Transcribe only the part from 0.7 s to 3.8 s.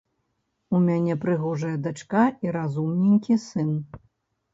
У мяне прыгожая дачка і разумненькі сын.